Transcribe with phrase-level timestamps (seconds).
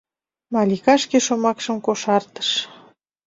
[0.53, 2.49] —Малика шке шомакшым кошартыш.